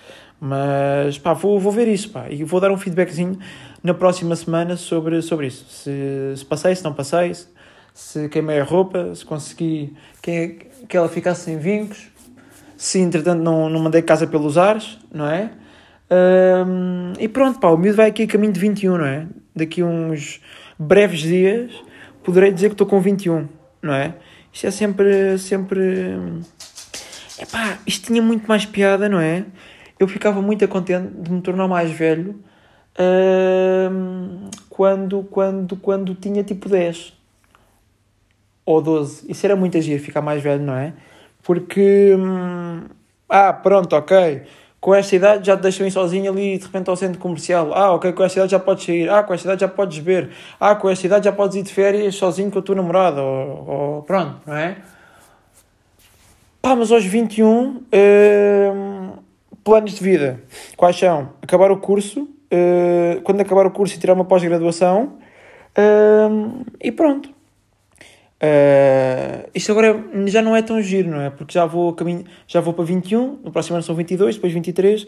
Mas, 0.40 1.18
pá, 1.18 1.32
vou, 1.32 1.58
vou 1.58 1.72
ver 1.72 1.88
isso, 1.88 2.10
pá, 2.10 2.26
e 2.30 2.44
vou 2.44 2.60
dar 2.60 2.70
um 2.70 2.76
feedbackzinho 2.76 3.36
na 3.82 3.92
próxima 3.92 4.36
semana 4.36 4.76
sobre, 4.76 5.20
sobre 5.20 5.48
isso. 5.48 5.66
Se, 5.68 6.34
se 6.36 6.44
passei, 6.44 6.76
se 6.76 6.84
não 6.84 6.94
passei, 6.94 7.34
se, 7.34 7.48
se 7.92 8.28
queimei 8.28 8.60
a 8.60 8.64
roupa, 8.64 9.12
se 9.16 9.24
consegui 9.24 9.92
que, 10.22 10.68
que 10.88 10.96
ela 10.96 11.08
ficasse 11.08 11.42
sem 11.42 11.58
vincos, 11.58 12.06
se 12.76 13.00
entretanto 13.00 13.42
não, 13.42 13.68
não 13.68 13.80
mandei 13.80 14.02
casa 14.02 14.28
pelos 14.28 14.56
ares, 14.56 14.96
não 15.12 15.28
é? 15.28 15.50
Um, 16.08 17.14
e 17.18 17.26
pronto, 17.26 17.58
pá, 17.58 17.66
o 17.68 17.76
miúdo 17.76 17.96
vai 17.96 18.10
aqui 18.10 18.22
a 18.22 18.26
caminho 18.28 18.52
de 18.52 18.60
21, 18.60 18.96
não 18.96 19.04
é? 19.04 19.26
Daqui 19.56 19.82
uns 19.82 20.40
breves 20.78 21.18
dias 21.20 21.72
poderei 22.24 22.50
dizer 22.50 22.68
que 22.68 22.74
estou 22.74 22.86
com 22.86 23.00
21, 23.00 23.48
não 23.80 23.94
é? 23.94 24.14
Isto 24.52 24.66
é 24.66 24.70
sempre, 24.70 25.38
sempre... 25.38 26.16
Epá, 27.38 27.78
isto 27.86 28.06
tinha 28.06 28.22
muito 28.22 28.46
mais 28.46 28.64
piada, 28.64 29.08
não 29.08 29.20
é? 29.20 29.44
Eu 29.98 30.08
ficava 30.08 30.40
muito 30.40 30.66
contente 30.66 31.08
de 31.14 31.30
me 31.30 31.40
tornar 31.40 31.68
mais 31.68 31.90
velho 31.90 32.40
um, 32.98 34.48
quando, 34.68 35.22
quando, 35.24 35.76
quando 35.76 36.14
tinha 36.14 36.42
tipo 36.42 36.68
10 36.68 37.12
ou 38.64 38.80
12. 38.80 39.30
Isso 39.30 39.44
era 39.46 39.54
muito 39.54 39.76
agir, 39.76 39.98
ficar 39.98 40.22
mais 40.22 40.42
velho, 40.42 40.62
não 40.62 40.74
é? 40.74 40.94
Porque, 41.42 42.14
hum, 42.16 42.84
ah, 43.28 43.52
pronto, 43.52 43.94
ok, 43.94 44.42
com 44.84 44.94
esta 44.94 45.16
idade 45.16 45.46
já 45.46 45.56
te 45.56 45.62
deixam 45.62 45.86
ir 45.86 45.90
sozinho 45.90 46.30
ali 46.30 46.58
de 46.58 46.64
repente 46.66 46.90
ao 46.90 46.94
centro 46.94 47.18
comercial. 47.18 47.72
Ah, 47.72 47.94
ok, 47.94 48.12
com 48.12 48.22
esta 48.22 48.40
idade 48.40 48.50
já 48.52 48.58
podes 48.58 48.84
sair. 48.84 49.08
Ah, 49.08 49.22
com 49.22 49.32
esta 49.32 49.48
idade 49.48 49.62
já 49.62 49.68
podes 49.68 49.98
beber. 49.98 50.28
Ah, 50.60 50.74
com 50.74 50.90
esta 50.90 51.06
idade 51.06 51.24
já 51.24 51.32
podes 51.32 51.56
ir 51.56 51.62
de 51.62 51.72
férias 51.72 52.14
sozinho 52.16 52.50
com 52.50 52.58
a 52.58 52.62
tua 52.62 52.74
namorada. 52.74 53.22
Ou, 53.22 53.66
ou 53.66 54.02
pronto, 54.02 54.42
não 54.46 54.54
é? 54.54 54.76
Pá, 56.60 56.76
mas 56.76 56.92
aos 56.92 57.02
21, 57.02 57.48
hum, 57.50 59.12
planos 59.64 59.92
de 59.92 60.04
vida. 60.04 60.42
Quais 60.76 60.98
são? 60.98 61.30
Acabar 61.40 61.70
o 61.72 61.78
curso, 61.78 62.24
uh, 62.24 63.22
quando 63.22 63.40
acabar 63.40 63.64
o 63.64 63.70
curso 63.70 63.94
e 63.94 63.98
tirar 63.98 64.12
uma 64.12 64.26
pós-graduação, 64.26 65.14
uh, 65.78 66.62
e 66.78 66.92
pronto. 66.92 67.33
Uh, 68.44 69.48
isto 69.54 69.72
agora 69.72 70.04
já 70.26 70.42
não 70.42 70.54
é 70.54 70.60
tão 70.60 70.82
giro, 70.82 71.10
não 71.10 71.20
é? 71.20 71.30
Porque 71.30 71.54
já 71.54 71.64
vou, 71.64 71.94
caminho, 71.94 72.24
já 72.46 72.60
vou 72.60 72.74
para 72.74 72.84
21, 72.84 73.40
no 73.42 73.50
próximo 73.50 73.76
ano 73.76 73.82
são 73.82 73.94
22, 73.94 74.34
depois 74.34 74.52
23, 74.52 75.06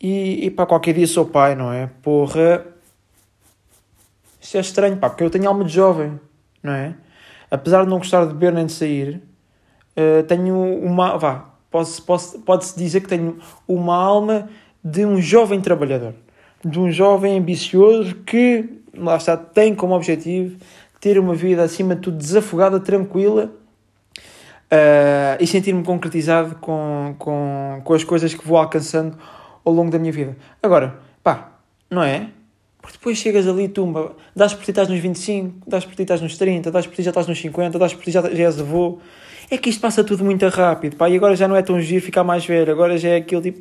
e, 0.00 0.46
e 0.46 0.50
para 0.50 0.66
qualquer 0.66 0.94
dia 0.94 1.06
sou 1.06 1.24
pai, 1.24 1.54
não 1.54 1.72
é? 1.72 1.88
Porra, 2.02 2.66
isto 4.40 4.56
é 4.56 4.60
estranho, 4.60 4.96
pá, 4.96 5.08
porque 5.08 5.22
eu 5.22 5.30
tenho 5.30 5.46
alma 5.46 5.64
de 5.64 5.72
jovem, 5.72 6.18
não 6.60 6.72
é? 6.72 6.96
Apesar 7.48 7.84
de 7.84 7.90
não 7.90 7.98
gostar 7.98 8.24
de 8.26 8.32
beber 8.32 8.52
nem 8.52 8.66
de 8.66 8.72
sair, 8.72 9.22
uh, 9.96 10.24
tenho 10.24 10.56
uma. 10.56 11.16
Vá, 11.18 11.50
posso, 11.70 12.02
posso, 12.02 12.40
pode-se 12.40 12.76
dizer 12.76 13.00
que 13.02 13.08
tenho 13.08 13.38
uma 13.68 13.94
alma 13.94 14.48
de 14.82 15.06
um 15.06 15.20
jovem 15.20 15.60
trabalhador, 15.60 16.14
de 16.64 16.80
um 16.80 16.90
jovem 16.90 17.38
ambicioso 17.38 18.16
que, 18.26 18.80
lá 18.92 19.16
está, 19.16 19.36
tem 19.36 19.72
como 19.72 19.94
objetivo 19.94 20.56
ter 21.02 21.18
uma 21.18 21.34
vida 21.34 21.64
acima 21.64 21.96
de 21.96 22.00
tudo 22.00 22.16
desafogada, 22.16 22.78
tranquila 22.78 23.50
uh, 24.72 25.36
e 25.40 25.46
sentir-me 25.48 25.82
concretizado 25.82 26.54
com, 26.60 27.16
com, 27.18 27.80
com 27.82 27.92
as 27.92 28.04
coisas 28.04 28.32
que 28.32 28.46
vou 28.46 28.56
alcançando 28.56 29.18
ao 29.64 29.72
longo 29.72 29.90
da 29.90 29.98
minha 29.98 30.12
vida. 30.12 30.36
Agora, 30.62 30.96
pá, 31.20 31.54
não 31.90 32.04
é? 32.04 32.28
Porque 32.80 32.98
depois 32.98 33.18
chegas 33.18 33.48
ali, 33.48 33.66
tumba, 33.68 34.14
dás 34.34 34.54
por 34.54 34.64
ti 34.64 34.70
estás 34.70 34.88
nos 34.88 35.00
25, 35.00 35.68
dás 35.68 35.84
por 35.84 35.96
ti 35.96 36.02
estás 36.02 36.20
nos 36.20 36.38
30, 36.38 36.70
dás 36.70 36.86
por 36.86 36.94
ti 36.94 37.02
já 37.02 37.10
estás 37.10 37.26
nos 37.26 37.40
50, 37.40 37.80
dás 37.80 37.92
por 37.92 38.04
ti 38.04 38.12
já, 38.12 38.22
já 38.22 38.44
és 38.44 38.60
avô. 38.60 39.00
É 39.50 39.58
que 39.58 39.70
isto 39.70 39.80
passa 39.80 40.04
tudo 40.04 40.24
muito 40.24 40.46
rápido, 40.46 40.94
pá, 40.94 41.10
e 41.10 41.16
agora 41.16 41.34
já 41.34 41.48
não 41.48 41.56
é 41.56 41.62
tão 41.62 41.80
giro 41.80 42.00
ficar 42.00 42.22
mais 42.22 42.46
velho, 42.46 42.70
agora 42.70 42.96
já 42.96 43.08
é 43.08 43.16
aquilo 43.16 43.42
tipo, 43.42 43.60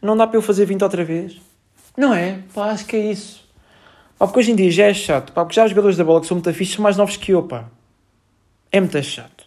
não 0.00 0.16
dá 0.16 0.26
para 0.26 0.38
eu 0.38 0.42
fazer 0.42 0.64
20 0.64 0.82
outra 0.82 1.04
vez. 1.04 1.38
Não 1.94 2.14
é? 2.14 2.38
Pá, 2.54 2.70
acho 2.70 2.86
que 2.86 2.96
é 2.96 3.00
isso. 3.00 3.39
Pá, 4.20 4.26
porque 4.26 4.40
hoje 4.40 4.52
em 4.52 4.54
dia 4.54 4.70
já 4.70 4.84
é 4.84 4.92
chato, 4.92 5.32
pá, 5.32 5.42
porque 5.46 5.54
já 5.54 5.64
os 5.64 5.70
jogadores 5.70 5.96
da 5.96 6.04
bola 6.04 6.20
que 6.20 6.26
são 6.26 6.34
muito 6.34 6.52
fixos 6.52 6.74
são 6.74 6.82
mais 6.82 6.94
novos 6.94 7.16
que 7.16 7.32
eu, 7.32 7.42
pá. 7.42 7.64
É 8.70 8.78
muito 8.78 9.02
chato. 9.02 9.46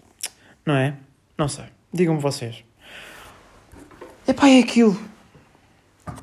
Não 0.66 0.74
é? 0.76 0.96
Não 1.38 1.48
sei. 1.48 1.66
Digam-me 1.94 2.20
vocês. 2.20 2.64
Epá, 4.28 4.50
é 4.50 4.58
aquilo. 4.58 5.00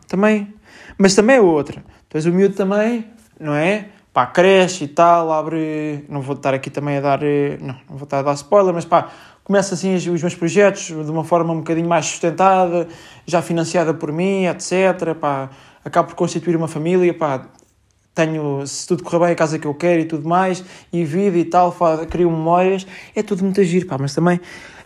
Também. 0.08 0.52
Mas 0.98 1.14
também 1.14 1.36
é 1.36 1.40
outra. 1.40 1.80
Depois 2.02 2.26
o 2.26 2.32
miúdo 2.32 2.56
também, 2.56 3.04
não 3.38 3.54
é? 3.54 3.86
Pá, 4.12 4.26
cresce 4.26 4.82
e 4.82 4.88
tal, 4.88 5.30
abre. 5.30 6.04
Não 6.08 6.20
vou 6.20 6.34
estar 6.34 6.52
aqui 6.52 6.70
também 6.70 6.96
a 6.96 7.00
dar. 7.00 7.22
Eh, 7.22 7.56
não, 7.60 7.78
não 7.88 7.96
vou 7.96 8.02
estar 8.02 8.18
a 8.18 8.22
dar 8.22 8.34
spoiler, 8.34 8.74
mas 8.74 8.84
pá, 8.84 9.12
começa 9.44 9.74
assim 9.74 9.94
os 9.94 10.04
meus 10.06 10.34
projetos 10.34 10.86
de 10.86 10.94
uma 10.94 11.22
forma 11.22 11.52
um 11.52 11.58
bocadinho 11.58 11.88
mais 11.88 12.06
sustentada, 12.06 12.88
já 13.24 13.40
financiada 13.42 13.94
por 13.94 14.10
mim, 14.10 14.46
etc. 14.46 15.14
Pá, 15.20 15.50
acabo 15.84 16.08
por 16.08 16.16
constituir 16.16 16.56
uma 16.56 16.66
família, 16.66 17.14
pá, 17.14 17.46
tenho, 18.14 18.66
se 18.66 18.86
tudo 18.86 19.02
correr 19.02 19.26
bem, 19.26 19.32
a 19.32 19.34
casa 19.34 19.58
que 19.58 19.66
eu 19.66 19.74
quero 19.74 20.00
e 20.00 20.04
tudo 20.04 20.28
mais, 20.28 20.64
e 20.92 21.04
vida 21.04 21.38
e 21.38 21.44
tal, 21.44 21.74
crio 22.10 22.30
memórias, 22.30 22.86
é 23.14 23.22
tudo 23.22 23.44
muito 23.44 23.60
agir, 23.60 23.86
pá, 23.86 23.96
mas 23.98 24.14
também 24.14 24.40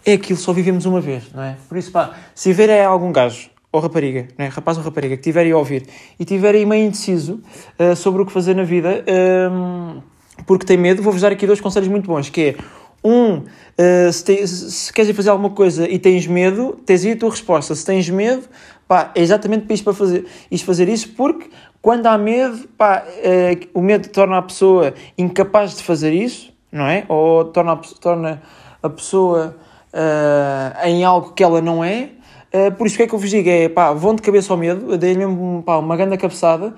é 0.04 0.12
aquilo, 0.12 0.38
só 0.38 0.52
vivemos 0.52 0.84
uma 0.84 1.00
vez, 1.00 1.32
não 1.32 1.42
é? 1.42 1.56
Por 1.68 1.78
isso, 1.78 1.90
pá, 1.90 2.14
se 2.34 2.52
ver 2.52 2.68
é 2.68 2.84
algum 2.84 3.10
gajo 3.10 3.50
ou 3.72 3.80
rapariga, 3.80 4.28
né? 4.38 4.48
rapaz 4.48 4.78
ou 4.78 4.84
rapariga, 4.84 5.16
que 5.16 5.22
tiverem 5.22 5.50
a 5.50 5.58
ouvir 5.58 5.84
e 6.18 6.24
tiverem 6.24 6.64
meio 6.64 6.86
indeciso 6.86 7.40
uh, 7.78 7.96
sobre 7.96 8.22
o 8.22 8.26
que 8.26 8.32
fazer 8.32 8.54
na 8.54 8.62
vida, 8.62 9.04
um, 9.50 9.96
ehm, 9.96 10.02
porque 10.46 10.64
tem 10.64 10.76
medo, 10.76 11.02
vou-vos 11.02 11.22
dar 11.22 11.32
aqui 11.32 11.44
dois 11.46 11.60
conselhos 11.60 11.88
muito 11.88 12.06
bons, 12.06 12.28
que 12.28 12.40
é, 12.40 12.56
um, 13.04 13.38
uh, 13.38 14.12
se, 14.12 14.24
te, 14.24 14.46
se 14.46 14.92
queres 14.92 15.10
ir 15.10 15.14
fazer 15.14 15.30
alguma 15.30 15.50
coisa 15.50 15.88
e 15.88 15.98
tens 15.98 16.26
medo, 16.26 16.78
tens 16.86 17.04
aí 17.04 17.12
a 17.12 17.16
tua 17.16 17.30
resposta. 17.30 17.74
Se 17.74 17.84
tens 17.84 18.08
medo, 18.08 18.44
pá, 18.88 19.12
é 19.14 19.20
exatamente 19.20 19.66
para 19.66 19.74
isto, 19.74 19.84
para 19.84 19.92
fazer, 19.92 20.24
isto 20.50 20.64
fazer 20.64 20.88
isso, 20.88 21.10
porque 21.10 21.50
quando 21.84 22.06
há 22.06 22.16
medo, 22.16 22.66
pá, 22.78 23.04
uh, 23.04 23.68
o 23.78 23.82
medo 23.82 24.08
torna 24.08 24.38
a 24.38 24.42
pessoa 24.42 24.94
incapaz 25.18 25.76
de 25.76 25.82
fazer 25.82 26.14
isso, 26.14 26.50
não 26.72 26.86
é? 26.86 27.04
Ou 27.08 27.44
torna 27.44 27.72
a, 27.72 27.76
torna 27.76 28.42
a 28.82 28.88
pessoa 28.88 29.54
uh, 29.92 30.86
em 30.86 31.04
algo 31.04 31.34
que 31.34 31.44
ela 31.44 31.60
não 31.60 31.84
é, 31.84 32.08
Uh, 32.54 32.70
por 32.70 32.86
isso, 32.86 32.94
o 32.94 32.98
que 32.98 33.02
é 33.02 33.06
que 33.08 33.14
eu 33.16 33.18
vos 33.18 33.28
digo? 33.28 33.48
É 33.50 33.68
pá, 33.68 33.92
vão 33.92 34.14
de 34.14 34.22
cabeça 34.22 34.52
ao 34.52 34.56
medo, 34.56 34.96
dei-lhe 34.96 35.24
uma 35.24 35.96
grande 35.96 36.16
cabeçada. 36.16 36.72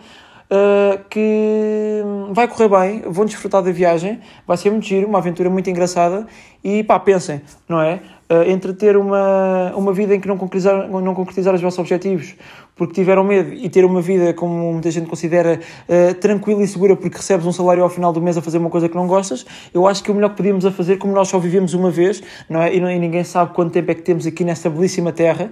Uh, 0.48 1.04
que 1.10 2.02
vai 2.30 2.46
correr 2.46 2.68
bem, 2.68 3.02
vão 3.04 3.24
desfrutar 3.24 3.60
da 3.62 3.72
viagem, 3.72 4.20
vai 4.46 4.56
ser 4.56 4.70
muito 4.70 4.86
giro, 4.86 5.08
uma 5.08 5.18
aventura 5.18 5.50
muito 5.50 5.68
engraçada 5.68 6.24
e 6.62 6.84
pá, 6.84 7.00
pensem, 7.00 7.42
não 7.68 7.80
é? 7.80 8.00
Uh, 8.30 8.48
entre 8.48 8.72
ter 8.72 8.96
uma, 8.96 9.72
uma 9.74 9.92
vida 9.92 10.14
em 10.14 10.20
que 10.20 10.28
não 10.28 10.38
concretizar, 10.38 10.88
não 10.88 11.14
concretizar 11.16 11.52
os 11.52 11.60
vossos 11.60 11.80
objetivos 11.80 12.36
porque 12.76 12.92
tiveram 12.92 13.24
medo 13.24 13.54
e 13.54 13.68
ter 13.70 13.84
uma 13.86 14.02
vida, 14.02 14.34
como 14.34 14.72
muita 14.72 14.90
gente 14.90 15.08
considera, 15.08 15.58
uh, 15.88 16.14
tranquila 16.14 16.62
e 16.62 16.68
segura 16.68 16.94
porque 16.94 17.16
recebes 17.16 17.46
um 17.46 17.52
salário 17.52 17.82
ao 17.82 17.88
final 17.88 18.12
do 18.12 18.20
mês 18.20 18.36
a 18.36 18.42
fazer 18.42 18.58
uma 18.58 18.68
coisa 18.68 18.86
que 18.86 18.94
não 18.94 19.06
gostas, 19.06 19.46
eu 19.72 19.86
acho 19.86 20.04
que 20.04 20.10
o 20.10 20.14
melhor 20.14 20.30
que 20.30 20.36
podíamos 20.36 20.64
a 20.66 20.70
fazer, 20.70 20.98
como 20.98 21.14
nós 21.14 21.28
só 21.28 21.38
vivemos 21.38 21.72
uma 21.72 21.90
vez, 21.90 22.22
não 22.48 22.60
é? 22.60 22.74
E, 22.74 22.78
não, 22.78 22.90
e 22.90 22.98
ninguém 22.98 23.24
sabe 23.24 23.54
quanto 23.54 23.72
tempo 23.72 23.90
é 23.90 23.94
que 23.94 24.02
temos 24.02 24.26
aqui 24.26 24.44
nesta 24.44 24.68
belíssima 24.68 25.10
terra, 25.10 25.50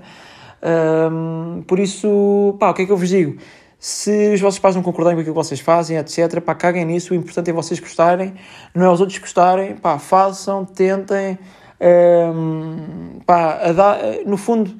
uh, 0.62 1.62
por 1.62 1.78
isso, 1.78 2.54
pá, 2.60 2.70
o 2.70 2.74
que 2.74 2.82
é 2.82 2.86
que 2.86 2.92
eu 2.92 2.96
vos 2.96 3.08
digo? 3.08 3.38
Se 3.78 4.34
os 4.34 4.40
vossos 4.40 4.58
pais 4.58 4.76
não 4.76 4.82
concordarem 4.82 5.16
com 5.16 5.20
aquilo 5.22 5.34
que 5.34 5.46
vocês 5.46 5.60
fazem, 5.60 5.96
etc., 5.96 6.42
pá, 6.42 6.54
caguem 6.54 6.84
nisso, 6.84 7.14
o 7.14 7.16
importante 7.16 7.48
é 7.48 7.52
vocês 7.54 7.80
gostarem, 7.80 8.34
não 8.74 8.84
é 8.84 8.90
os 8.90 9.00
outros 9.00 9.18
gostarem, 9.18 9.76
pá, 9.76 9.98
façam, 9.98 10.66
tentem, 10.66 11.38
um, 11.80 13.20
pá, 13.26 13.72
dar, 13.72 13.98
no 14.26 14.36
fundo, 14.36 14.70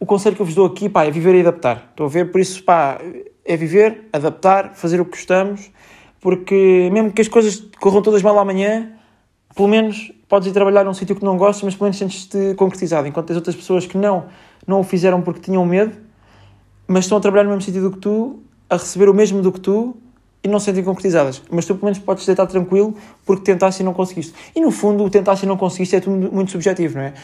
o 0.00 0.06
conselho 0.06 0.36
que 0.36 0.42
eu 0.42 0.46
vos 0.46 0.54
dou 0.54 0.66
aqui, 0.66 0.88
pá, 0.88 1.04
é 1.04 1.10
viver 1.10 1.34
e 1.34 1.40
adaptar. 1.40 1.88
Estou 1.90 2.06
a 2.06 2.08
ver, 2.08 2.30
por 2.30 2.40
isso, 2.40 2.62
pá, 2.62 2.98
é 3.44 3.56
viver, 3.56 4.08
adaptar, 4.12 4.74
fazer 4.74 5.00
o 5.00 5.04
que 5.04 5.12
gostamos, 5.12 5.70
porque 6.20 6.88
mesmo 6.92 7.12
que 7.12 7.20
as 7.20 7.28
coisas 7.28 7.64
corram 7.80 8.02
todas 8.02 8.22
mal 8.22 8.38
amanhã, 8.38 8.92
pelo 9.54 9.68
menos 9.68 10.12
podes 10.28 10.48
ir 10.48 10.52
trabalhar 10.52 10.84
num 10.84 10.94
sítio 10.94 11.16
que 11.16 11.24
não 11.24 11.36
gostas, 11.36 11.64
mas 11.64 11.74
pelo 11.74 11.84
menos 11.84 11.98
sentes-te 11.98 12.54
concretizado, 12.54 13.08
enquanto 13.08 13.26
tens 13.28 13.36
outras 13.36 13.56
pessoas 13.56 13.86
que 13.86 13.96
não, 13.96 14.26
não 14.66 14.80
o 14.80 14.84
fizeram 14.84 15.22
porque 15.22 15.40
tinham 15.40 15.64
medo, 15.64 15.96
mas 16.86 17.04
estão 17.04 17.18
a 17.18 17.20
trabalhar 17.20 17.44
no 17.44 17.50
mesmo 17.50 17.62
sítio 17.62 17.82
do 17.82 17.90
que 17.90 17.98
tu, 17.98 18.40
a 18.68 18.76
receber 18.76 19.08
o 19.08 19.14
mesmo 19.14 19.42
do 19.42 19.50
que 19.50 19.60
tu, 19.60 19.96
e 20.42 20.48
não 20.48 20.58
se 20.58 20.66
sentem 20.66 20.84
concretizadas. 20.84 21.42
Mas 21.50 21.64
tu, 21.64 21.74
pelo 21.74 21.86
menos, 21.86 21.98
podes 21.98 22.24
deitar 22.24 22.46
tranquilo 22.46 22.94
porque 23.24 23.42
tentaste 23.42 23.82
e 23.82 23.84
não 23.84 23.92
conseguiste. 23.92 24.34
E, 24.54 24.60
no 24.60 24.70
fundo, 24.70 25.04
o 25.04 25.10
tentaste 25.10 25.44
e 25.44 25.48
não 25.48 25.56
conseguiste 25.56 25.96
é 25.96 26.00
tudo 26.00 26.32
muito 26.32 26.52
subjetivo, 26.52 26.98
não 26.98 27.04
é? 27.04 27.14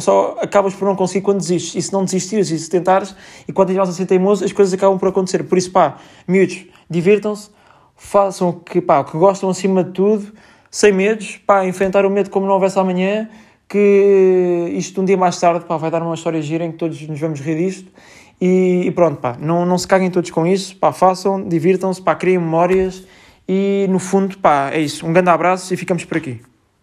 Só 0.00 0.36
acabas 0.40 0.74
por 0.74 0.84
não 0.86 0.96
conseguir 0.96 1.22
quando 1.22 1.38
desistes. 1.38 1.74
E 1.74 1.82
se 1.82 1.92
não 1.92 2.04
desistires 2.04 2.50
e 2.50 2.58
se 2.58 2.68
tentares, 2.68 3.14
e 3.46 3.52
quando 3.52 3.70
estás 3.70 3.88
a 3.88 3.92
ser 3.92 4.06
teimoso, 4.06 4.44
as 4.44 4.52
coisas 4.52 4.74
acabam 4.74 4.98
por 4.98 5.08
acontecer. 5.08 5.44
Por 5.44 5.56
isso, 5.56 5.70
pá, 5.70 5.98
miúdos, 6.26 6.66
divirtam-se, 6.90 7.50
façam 7.96 8.48
o 8.48 8.52
que, 8.54 8.80
pá, 8.80 9.00
o 9.00 9.04
que 9.04 9.16
gostam 9.16 9.48
acima 9.48 9.84
de 9.84 9.92
tudo, 9.92 10.32
sem 10.70 10.92
medos, 10.92 11.40
pá, 11.46 11.64
enfrentar 11.64 12.04
o 12.04 12.10
medo 12.10 12.28
como 12.30 12.46
não 12.46 12.54
houvesse 12.54 12.78
amanhã, 12.78 13.28
que 13.68 14.72
isto 14.76 15.00
um 15.00 15.04
dia 15.04 15.16
mais 15.16 15.38
tarde, 15.38 15.64
pá, 15.64 15.76
vai 15.76 15.90
dar 15.90 16.02
uma 16.02 16.14
história 16.14 16.42
gira 16.42 16.64
em 16.64 16.72
que 16.72 16.78
todos 16.78 17.00
nos 17.08 17.18
vamos 17.20 17.40
rir 17.40 17.56
disto 17.56 17.90
e, 18.40 18.82
e, 18.86 18.90
pronto, 18.90 19.20
pá, 19.20 19.36
não, 19.40 19.64
não 19.64 19.78
se 19.78 19.86
caguem 19.86 20.10
todos 20.10 20.30
com 20.30 20.46
isso, 20.46 20.76
pá, 20.76 20.92
façam, 20.92 21.46
divirtam-se, 21.46 22.02
pá, 22.02 22.14
criem 22.14 22.38
memórias 22.38 23.04
e 23.48 23.86
no 23.90 23.98
fundo, 23.98 24.38
pá, 24.38 24.70
é 24.72 24.80
isso. 24.80 25.06
Um 25.06 25.12
grande 25.12 25.30
abraço 25.30 25.72
e 25.72 25.76
ficamos 25.76 26.04
por 26.04 26.16
aqui. 26.16 26.40